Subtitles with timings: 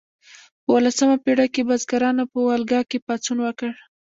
[0.63, 3.71] په اوولسمه پیړۍ کې بزګرانو په والګا کې پاڅون وکړ.